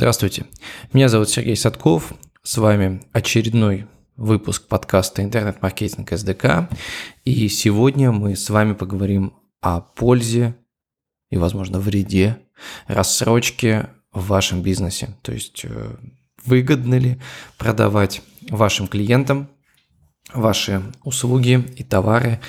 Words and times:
Здравствуйте, 0.00 0.46
меня 0.94 1.10
зовут 1.10 1.28
Сергей 1.28 1.56
Садков, 1.56 2.14
с 2.42 2.56
вами 2.56 3.02
очередной 3.12 3.86
выпуск 4.16 4.66
подкаста 4.66 5.22
«Интернет-маркетинг 5.22 6.10
СДК», 6.12 6.70
и 7.26 7.48
сегодня 7.50 8.10
мы 8.10 8.34
с 8.34 8.48
вами 8.48 8.72
поговорим 8.72 9.34
о 9.60 9.82
пользе 9.82 10.56
и, 11.28 11.36
возможно, 11.36 11.78
вреде 11.78 12.38
рассрочки 12.86 13.88
в 14.10 14.28
вашем 14.28 14.62
бизнесе, 14.62 15.18
то 15.20 15.32
есть 15.32 15.66
э, 15.66 15.96
выгодно 16.46 16.94
ли 16.94 17.20
продавать 17.58 18.22
вашим 18.48 18.88
клиентам 18.88 19.50
ваши 20.32 20.82
услуги 21.04 21.62
и 21.76 21.84
товары 21.84 22.40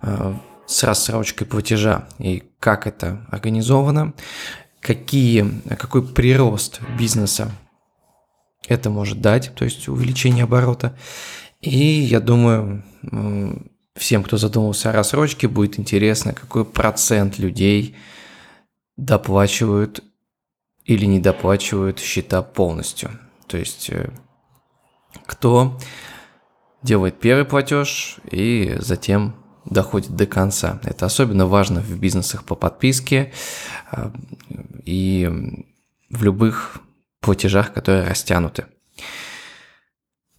э, 0.00 0.34
с 0.64 0.84
рассрочкой 0.84 1.48
платежа? 1.48 2.06
И 2.20 2.44
как 2.60 2.86
это 2.86 3.26
организовано, 3.32 4.14
какие, 4.84 5.62
какой 5.78 6.06
прирост 6.06 6.80
бизнеса 6.98 7.50
это 8.68 8.90
может 8.90 9.22
дать, 9.22 9.50
то 9.54 9.64
есть 9.64 9.88
увеличение 9.88 10.44
оборота. 10.44 10.94
И 11.62 11.78
я 11.78 12.20
думаю, 12.20 12.84
всем, 13.96 14.22
кто 14.22 14.36
задумался 14.36 14.90
о 14.90 14.92
рассрочке, 14.92 15.48
будет 15.48 15.78
интересно, 15.78 16.34
какой 16.34 16.66
процент 16.66 17.38
людей 17.38 17.96
доплачивают 18.98 20.04
или 20.84 21.06
не 21.06 21.18
доплачивают 21.18 21.98
счета 21.98 22.42
полностью. 22.42 23.10
То 23.46 23.56
есть 23.56 23.88
э, 23.88 24.10
кто 25.24 25.78
делает 26.82 27.18
первый 27.18 27.46
платеж 27.46 28.18
и 28.30 28.76
затем 28.80 29.34
доходит 29.66 30.14
до 30.14 30.26
конца. 30.26 30.80
Это 30.84 31.06
особенно 31.06 31.46
важно 31.46 31.80
в 31.80 31.98
бизнесах 31.98 32.44
по 32.44 32.54
подписке 32.54 33.32
а, 33.90 34.12
и 34.84 35.30
в 36.10 36.22
любых 36.22 36.80
платежах, 37.20 37.72
которые 37.72 38.06
растянуты. 38.06 38.66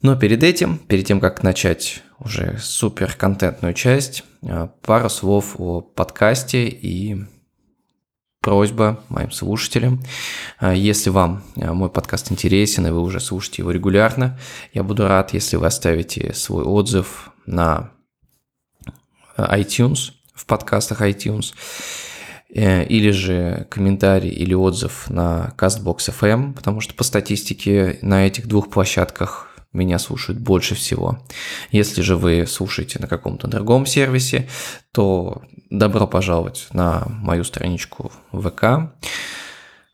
Но 0.02 0.16
перед 0.16 0.44
этим, 0.44 0.78
перед 0.78 1.08
тем, 1.08 1.20
как 1.20 1.42
начать 1.42 2.04
уже 2.20 2.60
супер 2.60 3.14
контентную 3.16 3.74
часть, 3.74 4.24
а, 4.44 4.68
пару 4.82 5.10
слов 5.10 5.56
о 5.58 5.82
подкасте 5.82 6.68
и 6.68 7.26
просьба 8.42 9.04
моим 9.10 9.32
слушателям. 9.32 10.04
А, 10.60 10.76
если 10.76 11.10
вам 11.10 11.44
мой 11.56 11.90
подкаст 11.90 12.32
интересен 12.32 12.86
и 12.86 12.92
вы 12.92 13.02
уже 13.02 13.20
слушаете 13.20 13.64
его 13.64 13.72
регулярно, 13.72 14.38
я 14.74 14.84
буду 14.84 15.08
рад, 15.08 15.34
если 15.34 15.56
вы 15.56 15.66
оставите 15.66 16.34
свой 16.34 16.64
отзыв 16.64 17.32
на 17.48 17.95
iTunes, 19.38 20.12
в 20.34 20.46
подкастах 20.46 21.02
iTunes, 21.02 21.54
э, 22.54 22.86
или 22.86 23.12
же 23.12 23.68
комментарий 23.70 24.30
или 24.30 24.54
отзыв 24.54 25.10
на 25.10 25.54
CastBox 25.58 25.98
FM, 26.20 26.54
потому 26.54 26.82
что 26.82 26.94
по 26.94 27.04
статистике 27.04 28.00
на 28.02 28.28
этих 28.28 28.48
двух 28.48 28.70
площадках 28.70 29.52
меня 29.74 30.00
слушают 30.00 30.40
больше 30.40 30.74
всего. 30.76 31.20
Если 31.72 32.02
же 32.02 32.16
вы 32.16 32.46
слушаете 32.48 33.00
на 33.00 33.08
каком-то 33.08 33.48
другом 33.48 33.86
сервисе, 33.86 34.48
то 34.92 35.42
добро 35.70 36.08
пожаловать 36.08 36.68
на 36.72 37.04
мою 37.08 37.44
страничку 37.44 38.12
ВК. 38.32 38.92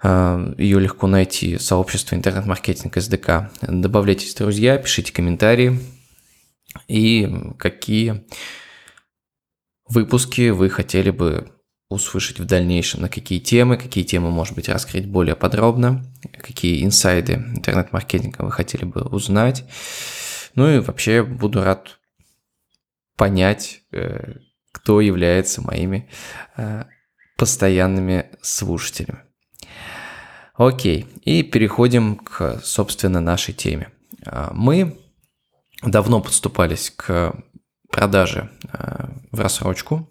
Э, 0.04 0.54
Ее 0.58 0.80
легко 0.80 1.08
найти, 1.08 1.58
сообщество 1.58 2.16
интернет-маркетинг 2.16 2.96
СДК. 2.98 3.50
Добавляйтесь, 3.62 4.36
друзья, 4.36 4.78
пишите 4.78 5.14
комментарии 5.14 5.80
и 6.88 7.30
какие 7.58 8.24
выпуски 9.92 10.50
вы 10.50 10.70
хотели 10.70 11.10
бы 11.10 11.52
услышать 11.90 12.40
в 12.40 12.46
дальнейшем, 12.46 13.02
на 13.02 13.10
какие 13.10 13.40
темы, 13.40 13.78
какие 13.78 14.06
темы, 14.06 14.32
может 14.32 14.56
быть, 14.56 14.70
раскрыть 14.70 15.08
более 15.08 15.36
подробно, 15.36 16.06
какие 16.38 16.86
инсайды 16.86 17.34
интернет-маркетинга 17.34 18.44
вы 18.44 18.52
хотели 18.52 18.86
бы 18.86 19.02
узнать. 19.02 19.66
Ну 20.56 20.70
и 20.70 20.80
вообще 20.80 21.24
буду 21.24 21.64
рад 21.64 22.00
понять, 23.18 23.82
э, 23.92 24.36
кто 24.72 25.02
является 25.02 25.62
моими 25.62 26.10
э, 26.56 26.86
постоянными 27.38 28.28
слушателями. 28.42 29.20
Окей, 30.56 31.08
и 31.24 31.44
переходим 31.44 32.16
к, 32.18 32.62
собственно, 32.64 33.20
нашей 33.20 33.54
теме. 33.54 33.90
А, 34.26 34.52
мы 34.54 34.98
давно 35.82 36.22
подступались 36.22 36.92
к 36.96 37.34
продажи 37.92 38.50
э, 38.72 39.06
в 39.32 39.40
рассрочку. 39.40 40.10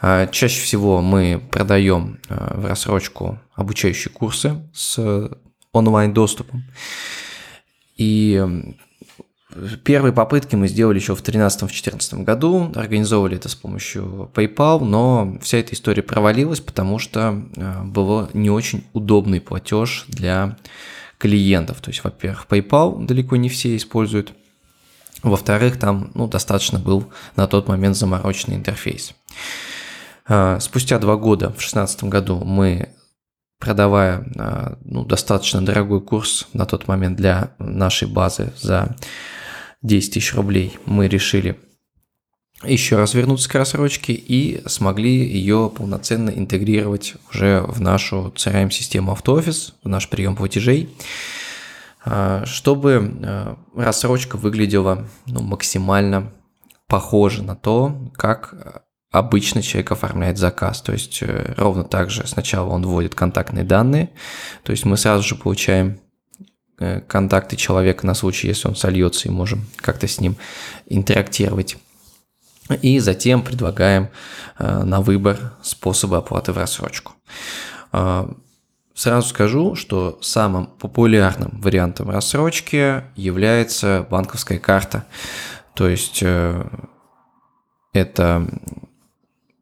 Э, 0.00 0.28
чаще 0.30 0.60
всего 0.60 1.00
мы 1.00 1.42
продаем 1.50 2.20
э, 2.28 2.60
в 2.60 2.66
рассрочку 2.66 3.40
обучающие 3.54 4.12
курсы 4.12 4.62
с 4.72 5.30
онлайн-доступом. 5.72 6.64
И 7.96 8.44
первые 9.84 10.12
попытки 10.12 10.56
мы 10.56 10.68
сделали 10.68 10.98
еще 10.98 11.14
в 11.14 11.22
2013-2014 11.22 12.24
году, 12.24 12.72
организовывали 12.74 13.36
это 13.36 13.48
с 13.48 13.54
помощью 13.54 14.30
PayPal, 14.34 14.84
но 14.84 15.38
вся 15.40 15.58
эта 15.58 15.74
история 15.74 16.02
провалилась, 16.02 16.60
потому 16.60 16.98
что 16.98 17.44
был 17.84 18.28
не 18.34 18.50
очень 18.50 18.84
удобный 18.92 19.40
платеж 19.40 20.06
для 20.08 20.56
клиентов. 21.18 21.80
То 21.80 21.90
есть, 21.90 22.02
во-первых, 22.02 22.46
PayPal 22.48 23.04
далеко 23.04 23.36
не 23.36 23.48
все 23.48 23.76
используют– 23.76 24.32
во-вторых, 25.30 25.78
там 25.78 26.10
ну, 26.14 26.28
достаточно 26.28 26.78
был 26.78 27.10
на 27.34 27.46
тот 27.46 27.66
момент 27.66 27.96
замороченный 27.96 28.56
интерфейс. 28.56 29.14
А, 30.26 30.60
спустя 30.60 30.98
два 30.98 31.16
года, 31.16 31.46
в 31.46 31.54
2016 31.54 32.04
году, 32.04 32.44
мы, 32.44 32.90
продавая 33.58 34.26
а, 34.36 34.78
ну, 34.84 35.04
достаточно 35.04 35.64
дорогой 35.64 36.00
курс 36.00 36.48
на 36.52 36.66
тот 36.66 36.88
момент 36.88 37.16
для 37.16 37.54
нашей 37.58 38.06
базы 38.06 38.52
за 38.60 38.96
10 39.82 40.14
тысяч 40.14 40.34
рублей, 40.34 40.78
мы 40.86 41.08
решили 41.08 41.58
еще 42.62 42.96
раз 42.96 43.14
вернуться 43.14 43.48
к 43.48 43.54
рассрочке 43.54 44.12
и 44.12 44.62
смогли 44.66 45.26
ее 45.26 45.70
полноценно 45.74 46.30
интегрировать 46.30 47.14
уже 47.30 47.62
в 47.66 47.80
нашу 47.80 48.32
CRM-систему 48.36 49.12
AutoOffice, 49.12 49.72
в 49.82 49.88
наш 49.88 50.08
прием 50.08 50.36
платежей. 50.36 50.90
А, 52.04 52.44
чтобы 52.44 53.18
а, 53.22 53.56
рассрочка 53.74 54.36
выглядела 54.36 55.06
ну, 55.26 55.42
максимально 55.42 56.32
похоже 56.86 57.42
на 57.42 57.56
то, 57.56 58.10
как 58.14 58.84
обычно 59.14 59.62
человек 59.62 59.92
оформляет 59.92 60.38
заказ. 60.38 60.82
То 60.82 60.92
есть 60.92 61.22
э, 61.22 61.54
ровно 61.56 61.84
так 61.84 62.10
же 62.10 62.26
сначала 62.26 62.68
он 62.70 62.84
вводит 62.84 63.14
контактные 63.14 63.64
данные, 63.64 64.10
то 64.64 64.72
есть 64.72 64.84
мы 64.84 64.96
сразу 64.96 65.22
же 65.22 65.36
получаем 65.36 66.00
э, 66.80 67.00
контакты 67.00 67.54
человека 67.56 68.06
на 68.06 68.14
случай, 68.14 68.48
если 68.48 68.66
он 68.66 68.74
сольется, 68.74 69.28
и 69.28 69.30
можем 69.30 69.66
как-то 69.76 70.08
с 70.08 70.20
ним 70.20 70.36
интерактировать. 70.86 71.76
И 72.82 72.98
затем 72.98 73.42
предлагаем 73.42 74.08
э, 74.58 74.82
на 74.82 75.00
выбор 75.00 75.52
способы 75.62 76.16
оплаты 76.16 76.52
в 76.52 76.58
рассрочку. 76.58 77.12
Сразу 78.94 79.28
скажу, 79.28 79.74
что 79.74 80.18
самым 80.22 80.66
популярным 80.66 81.60
вариантом 81.60 82.10
рассрочки 82.10 83.02
является 83.16 84.06
банковская 84.08 84.60
карта. 84.60 85.04
То 85.74 85.88
есть 85.88 86.20
э, 86.22 86.64
это 87.92 88.46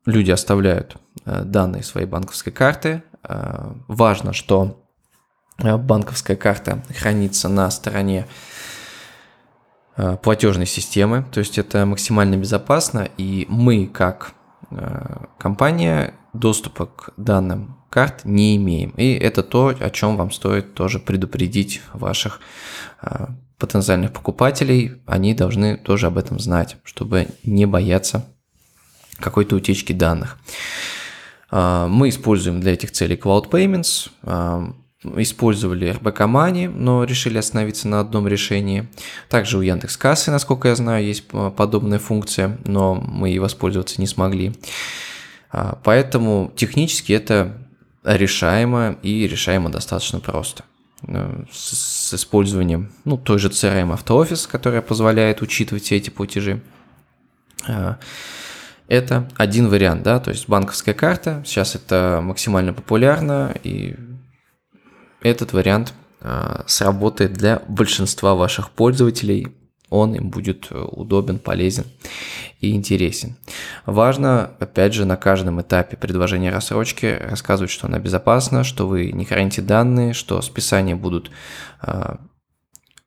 люди 0.04 0.30
оставляют 0.30 0.98
э, 1.24 1.44
данные 1.44 1.82
своей 1.82 2.06
банковской 2.06 2.52
карты. 2.52 3.02
Э, 3.24 3.72
важно, 3.88 4.34
что 4.34 4.84
банковская 5.58 6.36
карта 6.36 6.82
хранится 6.94 7.48
на 7.48 7.70
стороне 7.70 8.26
платежной 10.22 10.66
системы, 10.66 11.24
то 11.30 11.38
есть 11.40 11.58
это 11.58 11.84
максимально 11.84 12.36
безопасно, 12.36 13.10
и 13.18 13.46
мы 13.50 13.86
как 13.86 14.32
компания 15.38 16.14
доступа 16.32 16.86
к 16.86 17.12
данным 17.16 17.76
карт 17.90 18.24
не 18.24 18.56
имеем. 18.56 18.90
И 18.96 19.12
это 19.12 19.42
то, 19.42 19.74
о 19.78 19.90
чем 19.90 20.16
вам 20.16 20.30
стоит 20.30 20.74
тоже 20.74 20.98
предупредить 20.98 21.82
ваших 21.92 22.40
а, 23.00 23.34
потенциальных 23.58 24.12
покупателей. 24.12 25.02
Они 25.06 25.34
должны 25.34 25.76
тоже 25.76 26.06
об 26.06 26.18
этом 26.18 26.38
знать, 26.38 26.76
чтобы 26.84 27.28
не 27.44 27.66
бояться 27.66 28.26
какой-то 29.18 29.56
утечки 29.56 29.92
данных. 29.92 30.38
А, 31.50 31.86
мы 31.86 32.08
используем 32.08 32.60
для 32.60 32.72
этих 32.72 32.92
целей 32.92 33.16
Cloud 33.16 33.50
Payments, 33.50 34.08
а, 34.22 34.72
использовали 35.16 35.94
RBK 35.94 36.26
Money, 36.28 36.68
но 36.68 37.04
решили 37.04 37.36
остановиться 37.36 37.88
на 37.88 38.00
одном 38.00 38.26
решении. 38.26 38.88
Также 39.28 39.58
у 39.58 39.60
Яндекс 39.60 39.96
Кассы, 39.98 40.30
насколько 40.30 40.68
я 40.68 40.76
знаю, 40.76 41.04
есть 41.04 41.26
подобная 41.26 41.98
функция, 41.98 42.58
но 42.64 42.94
мы 42.94 43.28
ей 43.28 43.38
воспользоваться 43.38 44.00
не 44.00 44.06
смогли. 44.06 44.54
Поэтому 45.84 46.52
технически 46.56 47.12
это 47.12 47.56
решаемо 48.04 48.96
и 49.02 49.26
решаемо 49.28 49.70
достаточно 49.70 50.20
просто. 50.20 50.64
Э, 51.06 51.44
с, 51.50 52.14
использованием 52.14 52.92
ну, 53.04 53.16
той 53.16 53.38
же 53.38 53.48
CRM 53.48 53.96
AutoOffice, 53.96 54.48
которая 54.48 54.82
позволяет 54.82 55.42
учитывать 55.42 55.84
все 55.84 55.96
эти 55.96 56.10
платежи. 56.10 56.62
Э, 57.66 57.96
это 58.88 59.28
один 59.36 59.68
вариант, 59.68 60.02
да, 60.02 60.20
то 60.20 60.30
есть 60.30 60.48
банковская 60.48 60.94
карта. 60.94 61.42
Сейчас 61.46 61.74
это 61.74 62.20
максимально 62.22 62.72
популярно, 62.72 63.54
и 63.62 63.96
этот 65.22 65.52
вариант 65.52 65.94
сработает 66.66 67.32
для 67.32 67.62
большинства 67.68 68.34
ваших 68.34 68.70
пользователей, 68.70 69.56
он 69.92 70.14
им 70.14 70.30
будет 70.30 70.68
удобен, 70.70 71.38
полезен 71.38 71.84
и 72.60 72.74
интересен. 72.74 73.36
Важно, 73.86 74.52
опять 74.58 74.94
же, 74.94 75.04
на 75.04 75.16
каждом 75.16 75.60
этапе 75.60 75.96
предложения 75.96 76.50
рассрочки 76.50 77.18
рассказывать, 77.20 77.70
что 77.70 77.86
она 77.86 77.98
безопасна, 77.98 78.64
что 78.64 78.88
вы 78.88 79.12
не 79.12 79.24
храните 79.24 79.62
данные, 79.62 80.12
что 80.14 80.40
списания 80.42 80.96
будут 80.96 81.30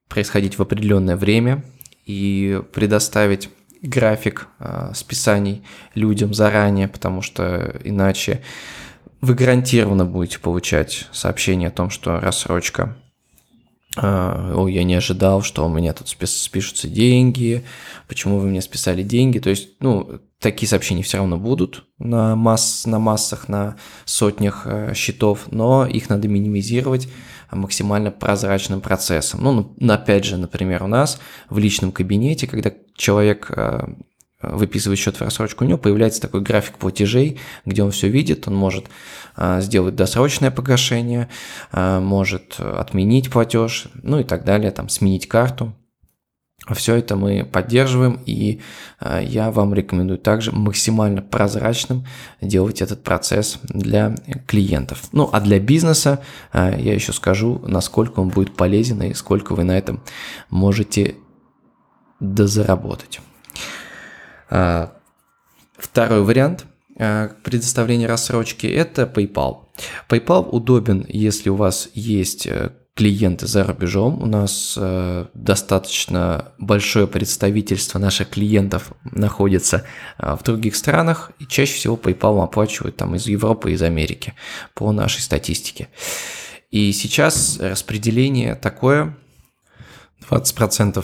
происходить 0.08 0.58
в 0.58 0.62
определенное 0.62 1.18
время 1.18 1.64
и 2.06 2.62
предоставить 2.74 3.50
график 3.82 4.48
э, 4.60 4.92
списаний 4.94 5.64
людям 5.94 6.34
заранее, 6.34 6.88
потому 6.88 7.22
что 7.22 7.80
иначе 7.84 8.42
вы 9.22 9.34
гарантированно 9.34 10.06
будете 10.06 10.40
получать 10.40 11.08
сообщение 11.12 11.70
о 11.70 11.72
том, 11.72 11.90
что 11.90 12.20
рассрочка 12.20 12.96
о, 13.96 14.68
я 14.68 14.84
не 14.84 14.96
ожидал, 14.96 15.42
что 15.42 15.66
у 15.66 15.70
меня 15.70 15.94
тут 15.94 16.10
спишутся 16.10 16.88
деньги, 16.88 17.64
почему 18.08 18.40
вы 18.40 18.48
мне 18.48 18.62
списали 18.62 19.04
деньги. 19.04 19.40
То 19.40 19.50
есть, 19.50 19.70
ну, 19.80 20.20
такие 20.40 20.68
сообщения 20.68 21.04
все 21.04 21.18
равно 21.18 21.38
будут 21.38 21.86
на, 21.98 22.36
масс, 22.36 22.86
на 22.86 23.00
массах, 23.00 23.48
на 23.48 23.78
сотнях 24.06 24.64
э, 24.66 24.94
счетов, 24.94 25.48
но 25.52 25.86
их 25.86 26.10
надо 26.10 26.28
минимизировать 26.28 27.08
максимально 27.52 28.12
прозрачным 28.12 28.82
процессом. 28.82 29.42
Ну, 29.44 29.94
опять 29.94 30.26
же, 30.26 30.38
например, 30.38 30.84
у 30.84 30.88
нас 30.88 31.20
в 31.50 31.58
личном 31.58 31.92
кабинете, 31.92 32.48
когда 32.48 32.72
человек 32.96 33.52
э, 33.56 33.88
выписывает 34.52 35.00
счет 35.00 35.18
в 35.18 35.22
рассрочку, 35.22 35.64
у 35.64 35.68
него 35.68 35.78
появляется 35.78 36.22
такой 36.22 36.42
график 36.42 36.78
платежей, 36.78 37.40
где 37.66 37.84
он 37.84 37.92
все 37.92 38.08
видит, 38.08 38.48
он 38.48 38.56
может 38.56 38.86
а, 39.36 39.62
сделать 39.62 39.96
досрочное 39.96 40.52
погашение, 40.52 41.30
а, 41.72 42.00
может 42.00 42.60
отменить 42.60 43.30
платеж, 43.30 43.88
ну 44.02 44.20
и 44.20 44.24
так 44.24 44.46
далее, 44.46 44.72
там 44.72 44.90
сменить 44.90 45.28
карту. 45.28 45.74
Все 46.74 46.96
это 46.96 47.16
мы 47.16 47.46
поддерживаем, 47.46 48.20
и 48.26 48.62
а, 49.00 49.20
я 49.22 49.52
вам 49.52 49.74
рекомендую 49.74 50.18
также 50.18 50.52
максимально 50.52 51.22
прозрачным 51.22 52.06
делать 52.42 52.82
этот 52.82 53.04
процесс 53.04 53.60
для 53.64 54.16
клиентов. 54.48 55.04
Ну, 55.12 55.30
а 55.32 55.42
для 55.42 55.60
бизнеса 55.60 56.22
я 56.54 56.94
еще 56.94 57.14
скажу, 57.14 57.62
насколько 57.68 58.20
он 58.20 58.30
будет 58.30 58.56
полезен 58.56 59.04
и 59.04 59.14
сколько 59.14 59.54
вы 59.54 59.64
на 59.64 59.78
этом 59.78 60.02
можете 60.50 61.16
дозаработать. 62.20 63.20
А, 64.50 64.94
второй 65.78 66.24
вариант 66.24 66.66
а, 66.98 67.32
предоставления 67.44 68.08
рассрочки– 68.08 68.68
это 68.68 69.04
PayPal. 69.04 69.66
PayPal 70.10 70.50
удобен, 70.50 71.06
если 71.08 71.50
у 71.50 71.56
вас 71.56 71.90
есть 71.94 72.48
э, 72.48 72.72
клиенты 72.96 73.46
за 73.46 73.66
рубежом. 73.66 74.24
У 74.24 74.26
нас 74.26 74.76
э, 74.78 75.26
достаточно 75.34 76.54
большое 76.58 77.08
представительство 77.08 78.00
наших 78.00 78.30
клиентов 78.30 78.94
находится 79.04 79.84
э, 80.18 80.36
в 80.40 80.44
других 80.44 80.76
странах, 80.78 81.32
и 81.40 81.46
чаще 81.46 81.74
всего 81.74 81.98
PayPal 81.98 82.42
оплачивают 82.42 82.96
там 82.96 83.16
из 83.16 83.28
Европы, 83.28 83.74
из 83.74 83.82
Америки 83.82 84.34
по 84.74 84.92
нашей 84.94 85.22
статистике. 85.22 85.90
И 86.72 86.94
сейчас 86.94 87.60
распределение 87.60 88.56
такое 88.56 89.18
20% 90.30 91.04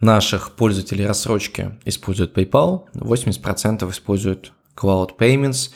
наших 0.00 0.52
пользователей 0.52 1.06
рассрочки 1.06 1.78
используют 1.84 2.36
PayPal, 2.36 2.86
80% 2.94 3.90
используют 3.90 4.52
Cloud 4.76 5.16
Payments, 5.18 5.70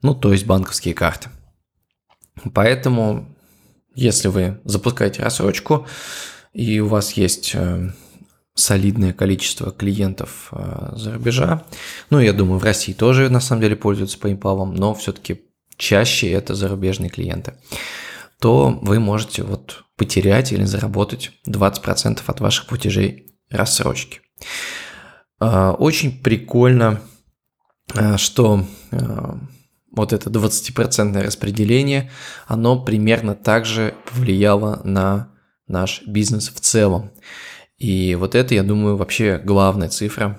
ну 0.00 0.14
то 0.14 0.32
есть 0.32 0.46
банковские 0.46 0.94
карты. 0.94 1.28
Поэтому, 2.54 3.28
если 3.94 4.28
вы 4.28 4.60
запускаете 4.64 5.22
рассрочку 5.22 5.86
и 6.54 6.80
у 6.80 6.88
вас 6.88 7.12
есть 7.12 7.52
э, 7.54 7.90
солидное 8.54 9.12
количество 9.12 9.70
клиентов 9.70 10.48
э, 10.52 10.92
за 10.96 11.14
рубежа, 11.14 11.64
ну 12.10 12.18
я 12.18 12.32
думаю 12.32 12.58
в 12.58 12.64
России 12.64 12.92
тоже 12.92 13.28
на 13.28 13.40
самом 13.40 13.62
деле 13.62 13.76
пользуются 13.76 14.18
PayPal, 14.18 14.64
но 14.64 14.94
все-таки 14.94 15.42
чаще 15.76 16.30
это 16.30 16.54
зарубежные 16.54 17.10
клиенты, 17.10 17.54
то 18.40 18.78
вы 18.82 18.98
можете 18.98 19.42
вот 19.42 19.84
потерять 19.96 20.52
или 20.52 20.64
заработать 20.64 21.32
20% 21.46 22.20
от 22.26 22.40
ваших 22.40 22.66
платежей 22.66 23.31
рассрочки. 23.52 24.20
А, 25.38 25.72
очень 25.72 26.22
прикольно, 26.22 27.00
а, 27.94 28.16
что 28.16 28.64
а, 28.92 29.38
вот 29.90 30.12
это 30.12 30.30
20% 30.30 31.20
распределение, 31.20 32.10
оно 32.46 32.80
примерно 32.80 33.34
также 33.34 33.94
повлияло 34.06 34.80
на 34.84 35.32
наш 35.66 36.02
бизнес 36.06 36.48
в 36.48 36.60
целом. 36.60 37.10
И 37.76 38.14
вот 38.14 38.34
это, 38.34 38.54
я 38.54 38.62
думаю, 38.62 38.96
вообще 38.96 39.40
главная 39.44 39.88
цифра, 39.88 40.38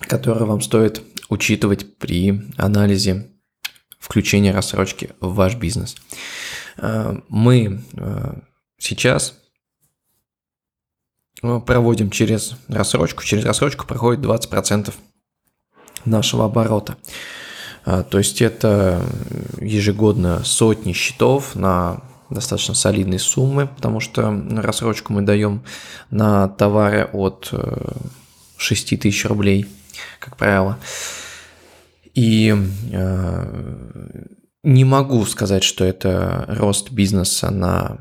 которую 0.00 0.46
вам 0.46 0.60
стоит 0.60 1.02
учитывать 1.28 1.96
при 1.98 2.42
анализе 2.56 3.30
включения 4.00 4.52
рассрочки 4.52 5.10
в 5.20 5.34
ваш 5.34 5.54
бизнес. 5.54 5.94
Мы 7.28 7.84
сейчас 8.78 9.34
проводим 11.42 12.10
через 12.10 12.56
рассрочку. 12.68 13.22
Через 13.24 13.44
рассрочку 13.44 13.86
проходит 13.86 14.24
20% 14.24 14.92
нашего 16.04 16.44
оборота. 16.44 16.96
А, 17.84 18.02
то 18.02 18.18
есть 18.18 18.40
это 18.40 19.04
ежегодно 19.60 20.44
сотни 20.44 20.92
счетов 20.92 21.54
на 21.54 22.02
достаточно 22.30 22.74
солидные 22.74 23.18
суммы, 23.18 23.66
потому 23.66 24.00
что 24.00 24.42
рассрочку 24.50 25.12
мы 25.12 25.22
даем 25.22 25.62
на 26.10 26.48
товары 26.48 27.04
от 27.12 27.52
6 28.56 28.92
э, 28.92 28.96
тысяч 28.96 29.24
рублей, 29.26 29.66
как 30.18 30.36
правило. 30.36 30.78
И 32.14 32.54
э, 32.92 33.82
не 34.62 34.84
могу 34.84 35.24
сказать, 35.26 35.62
что 35.64 35.84
это 35.84 36.46
рост 36.48 36.90
бизнеса 36.90 37.50
на 37.50 37.98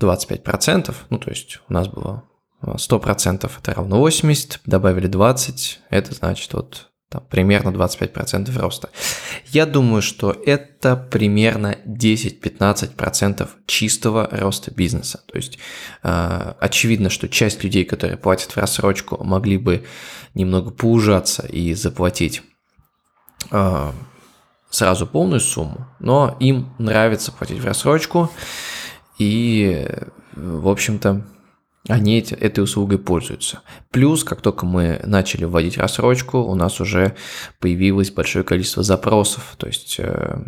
25%, 0.00 0.94
ну 1.10 1.18
то 1.18 1.30
есть 1.30 1.60
у 1.68 1.72
нас 1.72 1.88
было 1.88 2.24
100% 2.62 3.50
это 3.58 3.74
равно 3.74 3.98
80, 3.98 4.60
добавили 4.66 5.06
20, 5.06 5.80
это 5.90 6.14
значит 6.14 6.52
вот 6.54 6.90
там, 7.14 7.22
примерно 7.30 7.68
25% 7.68 8.58
роста. 8.58 8.90
Я 9.46 9.66
думаю, 9.66 10.02
что 10.02 10.32
это 10.32 10.96
примерно 10.96 11.76
10-15% 11.86 13.48
чистого 13.66 14.28
роста 14.32 14.72
бизнеса. 14.72 15.22
То 15.26 15.36
есть 15.36 15.58
э, 16.02 16.54
очевидно, 16.58 17.10
что 17.10 17.28
часть 17.28 17.62
людей, 17.62 17.84
которые 17.84 18.16
платят 18.16 18.50
в 18.52 18.56
рассрочку, 18.56 19.22
могли 19.22 19.58
бы 19.58 19.84
немного 20.34 20.70
поужаться 20.70 21.46
и 21.46 21.74
заплатить 21.74 22.42
э, 23.52 23.92
сразу 24.70 25.06
полную 25.06 25.40
сумму, 25.40 25.86
но 26.00 26.36
им 26.40 26.74
нравится 26.78 27.30
платить 27.30 27.60
в 27.60 27.64
рассрочку, 27.64 28.30
и, 29.18 29.86
в 30.34 30.68
общем-то, 30.68 31.24
они 31.86 32.20
этой 32.20 32.64
услугой 32.64 32.98
пользуются. 32.98 33.60
Плюс, 33.90 34.24
как 34.24 34.40
только 34.40 34.64
мы 34.64 35.02
начали 35.04 35.44
вводить 35.44 35.76
рассрочку, 35.76 36.38
у 36.38 36.54
нас 36.54 36.80
уже 36.80 37.14
появилось 37.60 38.10
большое 38.10 38.42
количество 38.42 38.82
запросов. 38.82 39.54
То 39.58 39.66
есть, 39.66 39.96
э, 39.98 40.38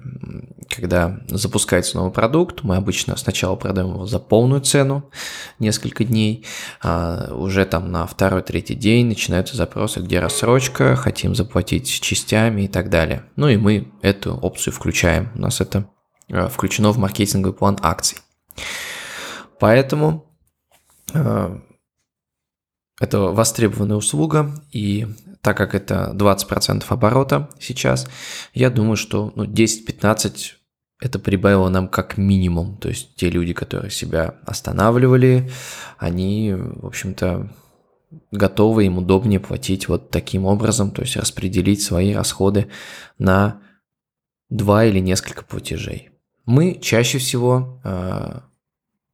когда 0.71 1.21
запускается 1.29 1.99
новый 1.99 2.11
продукт, 2.11 2.63
мы 2.63 2.77
обычно 2.77 3.17
сначала 3.19 3.55
продаем 3.57 3.91
его 3.91 4.07
за 4.07 4.19
полную 4.19 4.63
цену 4.63 5.11
несколько 5.59 6.05
дней, 6.05 6.47
а 6.83 7.31
уже 7.35 7.67
там 7.67 7.93
на 7.93 8.07
второй-третий 8.07 8.75
день 8.75 9.07
начинаются 9.07 9.59
запросы, 9.59 10.01
где 10.01 10.21
рассрочка, 10.21 10.97
хотим 10.97 11.35
заплатить 11.35 11.87
частями 12.01 12.63
и 12.63 12.69
так 12.69 12.89
далее. 12.89 13.25
Ну 13.37 13.49
и 13.49 13.59
мы 13.59 13.93
эту 14.01 14.35
опцию 14.35 14.73
включаем. 14.73 15.31
У 15.35 15.41
нас 15.41 15.61
это 15.61 15.87
э, 16.31 16.49
включено 16.49 16.93
в 16.93 16.99
маркетинговый 16.99 17.55
план 17.55 17.79
акций. 17.83 18.17
Поэтому 19.59 20.27
это 22.99 23.21
востребованная 23.21 23.97
услуга, 23.97 24.55
и 24.73 25.07
так 25.43 25.57
как 25.57 25.75
это 25.75 26.13
20% 26.15 26.85
оборота 26.89 27.51
сейчас, 27.61 28.09
я 28.55 28.71
думаю, 28.71 28.97
что 28.97 29.33
ну, 29.37 29.45
10-15 29.45 30.55
это 31.01 31.19
прибавило 31.19 31.69
нам 31.69 31.89
как 31.89 32.17
минимум. 32.17 32.79
То 32.79 32.89
есть 32.89 33.17
те 33.17 33.29
люди, 33.29 33.53
которые 33.53 33.91
себя 33.91 34.37
останавливали, 34.47 35.51
они, 35.99 36.55
в 36.55 36.87
общем-то, 36.87 37.53
готовы, 38.31 38.87
им 38.87 38.99
удобнее 38.99 39.41
платить 39.41 39.89
вот 39.89 40.11
таким 40.11 40.47
образом, 40.47 40.91
то 40.91 41.03
есть 41.03 41.17
распределить 41.17 41.83
свои 41.83 42.15
расходы 42.15 42.69
на 43.19 43.61
два 44.49 44.85
или 44.85 45.01
несколько 45.01 45.45
платежей. 45.45 46.11
Мы 46.47 46.79
чаще 46.81 47.19
всего 47.19 47.81
э, 47.85 48.41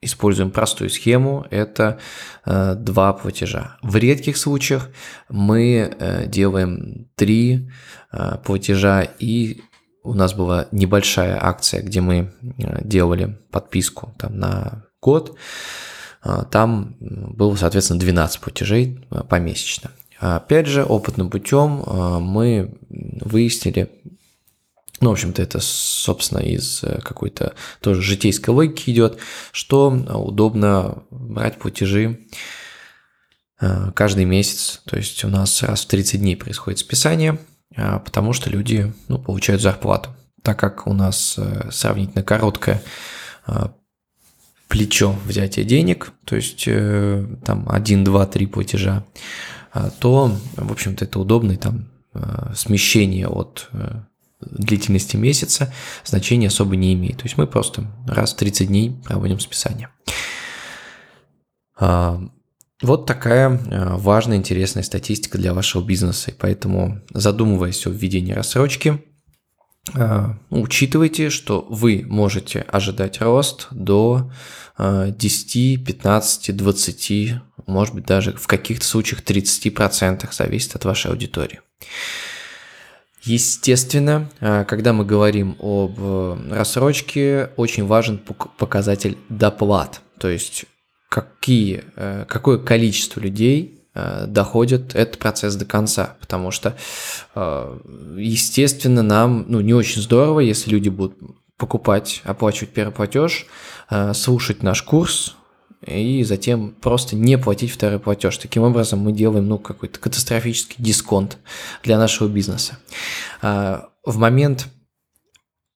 используем 0.02 0.50
простую 0.50 0.90
схему, 0.90 1.46
это 1.50 1.98
э, 2.44 2.74
два 2.74 3.12
платежа. 3.12 3.78
В 3.82 3.96
редких 3.96 4.36
случаях 4.36 4.90
мы 5.28 5.94
э, 5.98 6.26
делаем 6.26 7.08
три 7.14 7.70
э, 8.12 8.36
платежа 8.44 9.02
и 9.18 9.62
у 10.02 10.14
нас 10.14 10.34
была 10.34 10.66
небольшая 10.72 11.38
акция, 11.40 11.80
где 11.80 12.00
мы 12.00 12.32
делали 12.82 13.38
подписку 13.52 14.12
там 14.18 14.36
на 14.36 14.84
год, 15.00 15.36
там 16.50 16.96
было, 17.00 17.54
соответственно, 17.54 18.00
12 18.00 18.40
платежей 18.40 19.06
помесячно. 19.28 19.92
Опять 20.18 20.66
же, 20.66 20.82
опытным 20.82 21.30
путем 21.30 21.84
мы 22.20 22.74
выяснили, 22.90 23.90
ну, 25.00 25.08
в 25.08 25.12
общем-то, 25.12 25.42
это, 25.42 25.58
собственно, 25.60 26.38
из 26.38 26.84
э, 26.84 27.00
какой-то 27.00 27.54
тоже 27.80 28.02
житейской 28.02 28.50
логики 28.50 28.90
идет, 28.90 29.18
что 29.50 29.90
удобно 29.90 31.02
брать 31.10 31.58
платежи 31.58 32.20
э, 33.60 33.90
каждый 33.94 34.26
месяц. 34.26 34.80
То 34.84 34.96
есть 34.96 35.24
у 35.24 35.28
нас 35.28 35.62
раз 35.64 35.84
в 35.84 35.88
30 35.88 36.20
дней 36.20 36.36
происходит 36.36 36.78
списание, 36.78 37.38
э, 37.74 37.98
потому 37.98 38.32
что 38.32 38.48
люди 38.48 38.92
ну, 39.08 39.18
получают 39.18 39.60
зарплату. 39.60 40.10
Так 40.42 40.58
как 40.58 40.86
у 40.86 40.92
нас 40.92 41.38
сравнительно 41.70 42.24
короткое 42.24 42.82
плечо 44.66 45.16
взятия 45.24 45.62
денег, 45.62 46.12
то 46.24 46.34
есть 46.34 46.64
там 47.44 47.66
1, 47.68 48.04
2, 48.04 48.26
3 48.26 48.46
платежа, 48.46 49.04
то, 50.00 50.36
в 50.56 50.72
общем-то, 50.72 51.04
это 51.04 51.20
удобный 51.20 51.58
там 51.58 51.88
смещение 52.56 53.28
от 53.28 53.70
длительности 54.50 55.16
месяца 55.16 55.72
значения 56.04 56.48
особо 56.48 56.76
не 56.76 56.94
имеет. 56.94 57.18
То 57.18 57.24
есть 57.24 57.36
мы 57.36 57.46
просто 57.46 57.86
раз 58.06 58.32
в 58.32 58.36
30 58.36 58.68
дней 58.68 59.00
проводим 59.04 59.40
списание. 59.40 59.88
А, 61.78 62.20
вот 62.80 63.06
такая 63.06 63.48
а, 63.50 63.96
важная, 63.96 64.36
интересная 64.36 64.82
статистика 64.82 65.38
для 65.38 65.54
вашего 65.54 65.82
бизнеса. 65.82 66.30
И 66.30 66.34
поэтому, 66.34 67.00
задумываясь 67.12 67.86
о 67.86 67.90
введении 67.90 68.32
рассрочки, 68.32 69.02
а, 69.94 70.38
учитывайте, 70.50 71.30
что 71.30 71.66
вы 71.68 72.04
можете 72.06 72.60
ожидать 72.60 73.20
рост 73.20 73.68
до 73.70 74.32
10, 74.78 75.84
15, 75.84 76.56
20, 76.56 77.34
может 77.66 77.94
быть 77.94 78.06
даже 78.06 78.32
в 78.32 78.46
каких-то 78.46 78.86
случаях 78.86 79.22
30%, 79.22 80.32
зависит 80.32 80.74
от 80.74 80.84
вашей 80.84 81.10
аудитории. 81.10 81.60
Естественно, 83.24 84.28
э, 84.40 84.64
когда 84.64 84.92
мы 84.92 85.04
говорим 85.04 85.56
об 85.60 85.94
э, 85.98 86.36
рассрочке, 86.50 87.50
очень 87.56 87.86
важен 87.86 88.18
показатель 88.18 89.16
доплат, 89.28 90.00
то 90.18 90.28
есть 90.28 90.64
какие, 91.08 91.84
э, 91.94 92.24
какое 92.28 92.58
количество 92.58 93.20
людей 93.20 93.78
доходит 94.26 94.94
этот 94.94 95.18
процесс 95.18 95.54
до 95.54 95.66
конца, 95.66 96.16
потому 96.18 96.50
что, 96.50 96.74
естественно, 98.16 99.02
нам 99.02 99.44
ну, 99.48 99.60
не 99.60 99.74
очень 99.74 100.00
здорово, 100.00 100.40
если 100.40 100.70
люди 100.70 100.88
будут 100.88 101.18
покупать, 101.58 102.22
оплачивать 102.24 102.72
первый 102.72 102.92
платеж, 102.92 103.46
слушать 104.14 104.62
наш 104.62 104.80
курс, 104.80 105.36
и 105.86 106.22
затем 106.22 106.74
просто 106.80 107.16
не 107.16 107.36
платить 107.38 107.72
второй 107.72 107.98
платеж. 107.98 108.38
Таким 108.38 108.62
образом, 108.62 109.00
мы 109.00 109.12
делаем 109.12 109.48
ну, 109.48 109.58
какой-то 109.58 109.98
катастрофический 109.98 110.76
дисконт 110.78 111.38
для 111.82 111.98
нашего 111.98 112.28
бизнеса. 112.28 112.78
А, 113.40 113.88
в 114.04 114.16
момент 114.18 114.68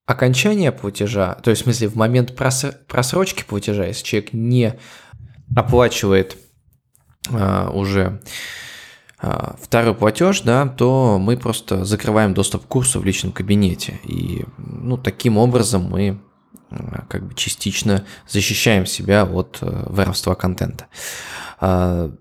окончания 0.06 0.70
платежа, 0.70 1.34
то 1.42 1.50
есть 1.50 1.62
в 1.62 1.64
смысле 1.64 1.88
в 1.88 1.96
момент 1.96 2.36
просрочки 2.36 3.44
платежа, 3.46 3.86
если 3.86 4.04
человек 4.04 4.32
не 4.32 4.74
оплачивает 5.54 6.36
а, 7.32 7.70
уже 7.70 8.20
а, 9.18 9.56
второй 9.60 9.94
платеж, 9.94 10.42
да, 10.42 10.66
то 10.68 11.18
мы 11.18 11.36
просто 11.36 11.84
закрываем 11.84 12.32
доступ 12.32 12.64
к 12.64 12.68
курсу 12.68 13.00
в 13.00 13.04
личном 13.04 13.32
кабинете. 13.32 13.98
И 14.04 14.44
ну, 14.58 14.96
таким 14.96 15.36
образом 15.36 15.82
мы 15.82 16.20
как 17.08 17.26
бы 17.26 17.34
частично 17.34 18.04
защищаем 18.28 18.86
себя 18.86 19.24
от 19.24 19.58
э, 19.60 19.84
воровства 19.86 20.34
контента. 20.34 20.86
А, 21.60 22.12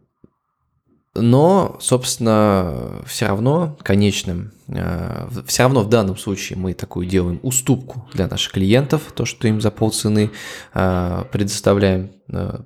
но, 1.15 1.77
собственно, 1.79 3.01
все 3.05 3.27
равно 3.27 3.77
конечным, 3.81 4.51
э, 4.67 5.27
все 5.47 5.63
равно 5.63 5.81
в 5.81 5.89
данном 5.89 6.17
случае 6.17 6.59
мы 6.59 6.73
такую 6.73 7.07
делаем 7.07 7.39
уступку 7.41 8.07
для 8.13 8.27
наших 8.27 8.53
клиентов, 8.53 9.13
то, 9.15 9.25
что 9.25 9.47
им 9.47 9.61
за 9.61 9.71
полцены 9.71 10.31
предоставляем 10.73 12.11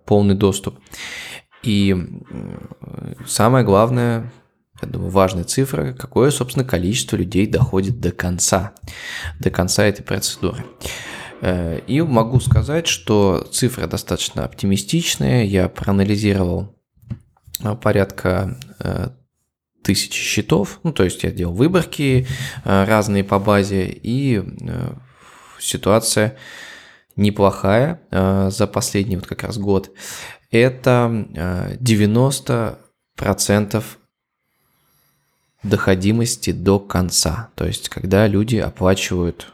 полный 0.05 0.35
доступ. 0.35 0.79
И 1.61 1.95
самое 3.27 3.65
главное, 3.65 4.31
я 4.81 4.87
думаю, 4.87 5.11
важная 5.11 5.43
цифра, 5.43 5.93
какое, 5.93 6.31
собственно, 6.31 6.65
количество 6.65 7.17
людей 7.17 7.45
доходит 7.47 7.99
до 7.99 8.11
конца, 8.11 8.73
до 9.39 9.49
конца 9.49 9.83
этой 9.85 10.03
процедуры. 10.03 10.65
Э, 11.41 11.79
и 11.87 12.01
могу 12.01 12.39
сказать, 12.39 12.87
что 12.87 13.47
цифры 13.51 13.87
достаточно 13.87 14.45
оптимистичные. 14.45 15.45
Я 15.45 15.67
проанализировал 15.69 16.75
э, 17.63 17.75
порядка 17.75 18.57
э, 18.79 19.09
тысячи 19.83 20.21
счетов. 20.21 20.79
Ну, 20.83 20.91
то 20.91 21.03
есть 21.03 21.23
я 21.23 21.31
делал 21.31 21.53
выборки 21.53 22.27
разные 22.63 23.23
по 23.23 23.39
базе, 23.39 23.87
и 23.87 24.43
ситуация 25.57 26.35
неплохая 27.15 28.01
за 28.11 28.67
последний 28.67 29.15
вот 29.15 29.25
как 29.25 29.43
раз 29.43 29.57
год. 29.57 29.89
Это 30.51 31.25
90% 31.79 33.83
доходимости 35.63 36.51
до 36.51 36.79
конца. 36.79 37.49
То 37.55 37.65
есть, 37.65 37.89
когда 37.89 38.27
люди 38.27 38.57
оплачивают 38.57 39.53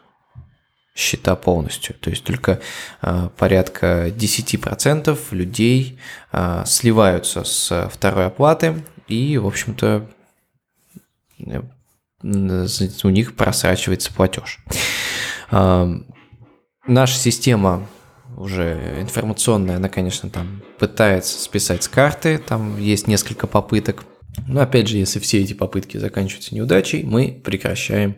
счета 0.96 1.36
полностью. 1.36 1.94
То 2.00 2.10
есть 2.10 2.24
только 2.24 2.62
э, 3.02 3.30
порядка 3.38 4.08
10% 4.08 5.18
людей 5.32 6.00
э, 6.32 6.64
сливаются 6.66 7.44
с 7.44 7.90
второй 7.92 8.28
оплаты 8.28 8.84
и, 9.10 9.38
в 9.38 9.46
общем-то, 9.46 10.10
э, 11.46 11.62
у 12.24 13.10
них 13.10 13.36
просрачивается 13.36 14.12
платеж. 14.12 14.60
Наша 15.52 17.18
система 17.18 17.88
уже 18.36 18.98
информационная, 19.00 19.76
она, 19.76 19.90
конечно, 19.90 20.30
там 20.30 20.64
пытается 20.80 21.40
списать 21.40 21.84
с 21.84 21.88
карты, 21.88 22.40
там 22.40 22.80
есть 22.80 23.08
несколько 23.08 23.46
попыток. 23.46 24.06
Но 24.48 24.62
опять 24.62 24.88
же, 24.88 24.98
если 24.98 25.20
все 25.20 25.42
эти 25.42 25.54
попытки 25.54 25.98
заканчиваются 25.98 26.56
неудачей, 26.56 27.04
мы 27.04 27.40
прекращаем 27.44 28.16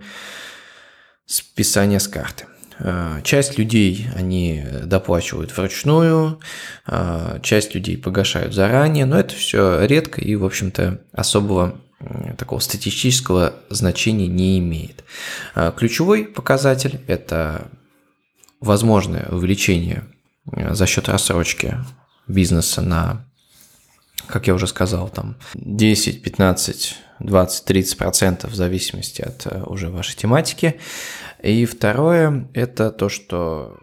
списание 1.26 2.00
с 2.00 2.08
карты. 2.08 2.46
Э, 2.80 3.22
часть 3.24 3.58
людей 3.58 4.08
они 4.16 4.64
доплачивают 4.84 5.56
вручную, 5.56 6.40
э, 6.86 7.40
часть 7.42 7.76
людей 7.76 7.98
погашают 7.98 8.54
заранее, 8.54 9.06
но 9.06 9.20
это 9.20 9.36
все 9.36 9.86
редко 9.86 10.22
и, 10.22 10.36
в 10.36 10.46
общем-то, 10.46 11.02
особого 11.12 11.80
такого 12.38 12.60
статистического 12.60 13.56
значения 13.70 14.28
не 14.28 14.60
имеет. 14.60 15.04
Э, 15.56 15.72
ключевой 15.76 16.26
показатель– 16.26 17.02
это 17.08 17.68
возможное 18.60 19.28
увеличение 19.30 20.04
за 20.46 20.86
счет 20.86 21.10
рассрочки 21.10 21.78
бизнеса 22.28 22.82
на, 22.82 23.26
как 24.26 24.48
я 24.48 24.54
уже 24.54 24.68
сказал, 24.68 25.10
там 25.10 25.36
10, 25.54 26.24
15, 26.24 26.98
20, 27.20 27.66
30 27.66 27.98
процентов 27.98 28.52
в 28.52 28.56
зависимости 28.56 29.22
от 29.22 29.48
уже 29.68 29.90
вашей 29.90 30.16
тематики. 30.16 30.80
И 31.42 31.66
второе– 31.66 32.50
это 32.54 32.92
то, 32.92 33.10
что 33.10 33.78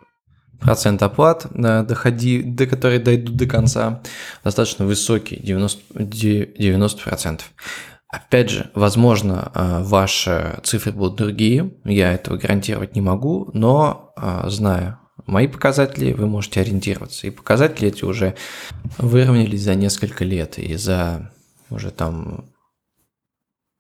процент 0.60 1.02
оплат, 1.02 1.46
доходи, 1.52 2.42
до 2.42 2.66
которой 2.66 2.98
дойдут 2.98 3.36
до 3.36 3.46
конца, 3.46 4.02
достаточно 4.42 4.84
высокий, 4.86 5.36
90%. 5.36 5.78
90%. 5.94 7.40
Опять 8.08 8.50
же, 8.50 8.70
возможно, 8.74 9.50
а, 9.54 9.82
ваши 9.82 10.60
цифры 10.62 10.92
будут 10.92 11.16
другие, 11.16 11.74
я 11.84 12.12
этого 12.12 12.36
гарантировать 12.36 12.94
не 12.94 13.00
могу, 13.00 13.50
но 13.54 14.14
зная 14.46 15.00
мои 15.26 15.46
показатели, 15.46 16.12
вы 16.12 16.26
можете 16.26 16.60
ориентироваться. 16.60 17.26
И 17.26 17.30
показатели 17.30 17.88
эти 17.88 18.04
уже 18.04 18.34
выровнялись 18.98 19.62
за 19.62 19.74
несколько 19.74 20.24
лет, 20.24 20.58
и 20.58 20.76
за 20.76 21.32
уже 21.70 21.90
там 21.90 22.50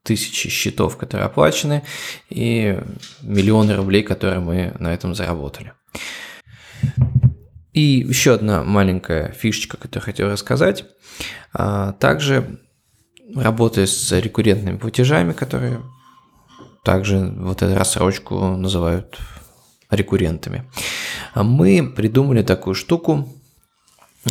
тысячи 0.04 0.48
счетов, 0.48 0.96
которые 0.96 1.26
оплачены, 1.26 1.82
и 2.28 2.78
миллионы 3.22 3.74
рублей, 3.74 4.02
которые 4.02 4.40
мы 4.40 4.74
на 4.78 4.92
этом 4.92 5.14
заработали. 5.14 5.72
И 7.72 8.04
еще 8.06 8.34
одна 8.34 8.62
маленькая 8.62 9.32
фишечка, 9.32 9.76
которую 9.76 10.04
хотел 10.04 10.30
рассказать. 10.30 10.84
А, 11.52 11.92
также 11.92 12.60
работая 13.34 13.86
с 13.86 14.12
рекуррентными 14.12 14.76
платежами, 14.76 15.32
которые 15.32 15.80
также 16.84 17.18
вот 17.18 17.62
эту 17.62 17.74
рассрочку 17.76 18.38
называют 18.56 19.18
рекуррентами. 19.90 20.70
Мы 21.34 21.92
придумали 21.94 22.42
такую 22.42 22.74
штуку, 22.74 23.28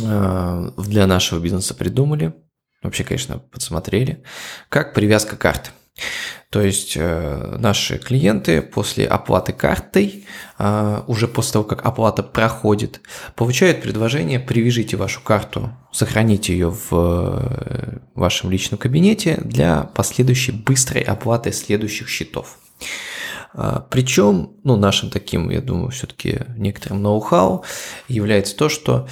а, 0.02 0.72
для 0.76 1.06
нашего 1.06 1.38
бизнеса 1.40 1.74
придумали, 1.74 2.34
вообще, 2.82 3.04
конечно, 3.04 3.38
подсмотрели, 3.38 4.22
как 4.68 4.94
привязка 4.94 5.36
карты. 5.36 5.70
То 6.50 6.60
есть 6.60 6.94
э, 6.96 7.56
наши 7.58 7.98
клиенты 7.98 8.62
после 8.62 9.06
оплаты 9.06 9.52
картой, 9.52 10.24
э, 10.58 11.02
уже 11.06 11.26
после 11.28 11.52
того, 11.54 11.64
как 11.64 11.84
оплата 11.84 12.22
проходит, 12.22 13.00
получают 13.34 13.80
предложение 13.82 14.38
«привяжите 14.40 14.96
вашу 14.96 15.20
карту, 15.20 15.72
сохраните 15.92 16.52
ее 16.52 16.70
в 16.70 16.88
э, 16.92 17.98
вашем 18.14 18.50
личном 18.50 18.78
кабинете 18.78 19.40
для 19.44 19.82
последующей 19.82 20.52
быстрой 20.52 21.02
оплаты 21.02 21.52
следующих 21.52 22.08
счетов». 22.08 22.58
Причем, 23.90 24.50
ну, 24.64 24.76
нашим 24.76 25.10
таким, 25.10 25.50
я 25.50 25.60
думаю, 25.60 25.90
все-таки 25.90 26.40
некоторым 26.56 27.02
ноу-хау 27.02 27.64
является 28.08 28.56
то, 28.56 28.68
что 28.68 29.06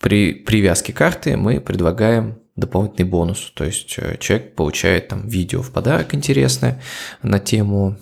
при 0.00 0.32
привязке 0.32 0.92
карты 0.92 1.36
мы 1.36 1.60
предлагаем 1.60 2.40
дополнительный 2.56 3.08
бонус. 3.08 3.52
То 3.54 3.64
есть 3.64 3.94
э, 3.98 4.16
человек 4.18 4.54
получает 4.54 5.08
там 5.08 5.28
видео 5.28 5.62
в 5.62 5.70
подарок 5.70 6.14
интересное 6.14 6.80
на 7.22 7.38
тему 7.38 7.96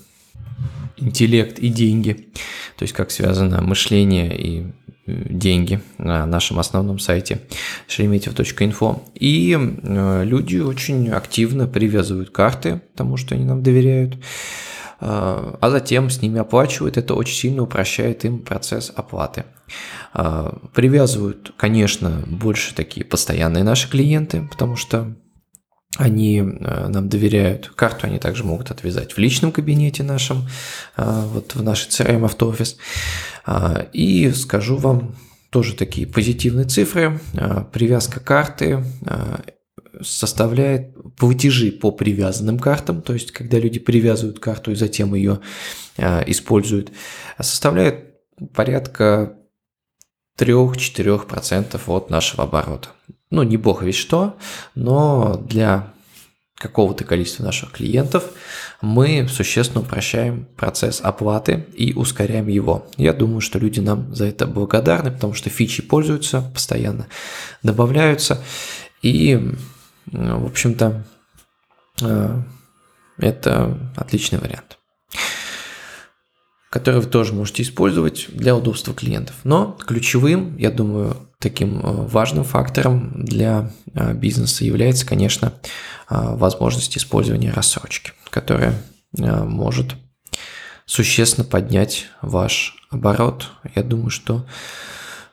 интеллект 0.97 1.59
и 1.59 1.69
деньги, 1.69 2.31
то 2.77 2.83
есть 2.83 2.93
как 2.93 3.11
связано 3.11 3.63
мышление 3.63 4.37
и 4.37 4.67
э, 5.07 5.27
деньги 5.31 5.81
на 5.99 6.27
нашем 6.27 6.59
основном 6.59 6.99
сайте 6.99 7.41
шереметьев.инфо. 7.87 9.03
И 9.15 9.57
э, 9.57 10.25
люди 10.25 10.57
очень 10.59 11.11
активно 11.11 11.67
привязывают 11.67 12.31
карты, 12.31 12.81
потому 12.93 13.17
что 13.17 13.35
они 13.35 13.45
нам 13.45 13.63
доверяют. 13.63 14.17
А, 15.01 15.57
а 15.61 15.71
затем 15.71 16.11
с 16.11 16.23
ними 16.23 16.41
оплачивают. 16.41 16.97
Это 16.97 17.15
очень 17.15 17.37
сильно 17.37 17.63
упрощает 17.63 18.25
им 18.25 18.41
процесс 18.41 18.93
оплаты. 18.95 19.45
А, 20.13 20.59
привязывают, 20.75 21.53
конечно, 21.57 22.23
больше 22.27 22.75
такие 22.75 23.07
постоянные 23.07 23.65
наши 23.65 23.89
клиенты, 23.89 24.49
потому 24.51 24.77
что 24.77 25.15
они 25.97 26.41
а, 26.41 26.89
нам 26.89 27.09
доверяют. 27.09 27.73
Карту 27.75 28.07
они 28.07 28.19
также 28.19 28.45
могут 28.45 28.71
отвязать 28.71 29.13
в 29.13 29.19
личном 29.19 29.53
кабинете 29.53 30.03
нашем, 30.03 30.49
вот 30.97 31.55
в 31.55 31.63
нашей 31.63 31.89
CRM 31.89 32.25
автоофис. 32.25 32.77
И 33.93 34.31
скажу 34.33 34.77
вам 34.77 35.17
тоже 35.51 35.75
такие 35.75 36.07
позитивные 36.07 36.67
цифры. 36.67 37.19
Привязка 37.73 38.21
карты 38.21 38.85
составляет 40.03 40.95
платежи 41.17 41.73
по 41.73 41.91
привязанным 41.91 42.59
картам, 42.59 43.03
то 43.03 43.13
есть 43.13 43.33
когда 43.33 43.59
люди 43.59 43.79
привязывают 43.79 44.39
карту 44.39 44.73
и 44.73 44.77
затем 44.77 45.15
ее 45.15 45.41
э, 45.97 46.23
используют, 46.31 46.93
составляет 47.41 48.15
порядка 48.55 49.37
3-4% 50.39 51.81
от 51.87 52.11
нашего 52.11 52.45
оборота. 52.45 52.91
Ну, 53.31 53.43
не 53.43 53.57
бог 53.57 53.83
весь 53.83 53.97
что, 53.97 54.37
но 54.75 55.37
для 55.37 55.93
какого-то 56.59 57.05
количества 57.05 57.45
наших 57.45 57.73
клиентов 57.73 58.31
мы 58.81 59.29
существенно 59.29 59.83
упрощаем 59.83 60.47
процесс 60.57 61.01
оплаты 61.01 61.67
и 61.75 61.93
ускоряем 61.95 62.49
его. 62.49 62.87
Я 62.97 63.13
думаю, 63.13 63.41
что 63.41 63.59
люди 63.59 63.81
нам 63.81 64.15
за 64.15 64.27
это 64.27 64.47
благодарны, 64.47 65.11
потому 65.11 65.35
что 65.35 65.51
фичи 65.51 65.83
пользуются, 65.83 66.43
постоянно 66.43 67.07
добавляются, 67.63 68.43
и 69.03 69.53
в 70.13 70.47
общем-то, 70.47 71.05
э, 72.03 72.43
это 73.19 73.93
отличный 73.97 74.39
вариант, 74.39 74.79
который 76.71 77.01
вы 77.01 77.07
тоже 77.07 77.33
можете 77.33 77.63
использовать 77.63 78.27
для 78.29 78.57
удобства 78.57 78.95
клиентов. 78.95 79.37
Но 79.45 79.73
ключевым, 79.73 80.57
я 80.57 80.71
думаю, 80.71 81.17
таким 81.39 81.81
э, 81.81 82.07
важным 82.07 82.45
фактором 82.45 83.25
для 83.25 83.71
э, 83.95 84.15
бизнеса 84.15 84.65
является, 84.65 85.07
конечно, 85.07 85.55
возможность 86.11 86.97
использования 86.97 87.53
рассрочки, 87.53 88.13
которая 88.31 88.81
может 89.13 89.95
существенно 90.87 91.47
поднять 91.47 92.07
ваш 92.23 92.77
оборот. 92.89 93.51
Я 93.75 93.83
думаю, 93.83 94.09
что 94.09 94.47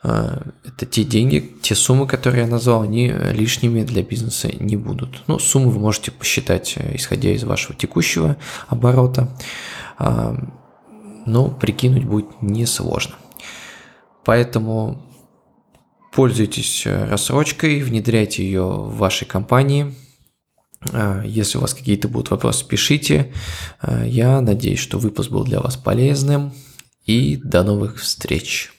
это 0.05 0.85
те 0.85 1.03
деньги, 1.03 1.55
те 1.61 1.73
суммы, 1.73 2.05
которые 2.05 2.43
я 2.43 2.47
назвал, 2.47 2.83
они 2.83 3.07
лишними 3.07 3.83
для 3.83 4.03
бизнеса 4.03 4.49
не 4.59 4.75
будут. 4.75 5.23
Ну, 5.27 5.39
сумму 5.39 5.71
вы 5.71 5.79
можете 5.79 6.11
посчитать, 6.11 6.75
э, 6.77 6.95
исходя 6.95 7.31
из 7.31 7.43
вашего 7.43 7.75
текущего 7.75 8.37
оборота, 8.67 9.35
а, 9.97 10.35
но 11.25 11.49
прикинуть 11.49 12.05
будет 12.05 12.41
несложно. 12.41 13.15
Поэтому 14.23 15.01
пользуйтесь 16.13 16.85
э, 16.85 17.05
рассрочкой, 17.05 17.81
внедряйте 17.81 18.43
ее 18.43 18.63
в 18.63 18.97
вашей 18.97 19.25
компании. 19.25 19.95
А, 20.93 21.23
если 21.23 21.57
у 21.57 21.61
вас 21.61 21.73
какие-то 21.73 22.09
будут 22.09 22.29
вопросы, 22.29 22.67
пишите. 22.67 23.33
Я 24.03 24.39
надеюсь, 24.41 24.79
что 24.79 24.99
выпуск 24.99 25.31
был 25.31 25.43
для 25.45 25.61
вас 25.61 25.77
полезным. 25.77 26.53
И 27.05 27.37
до 27.37 27.63
новых 27.63 27.99
встреч! 27.99 28.74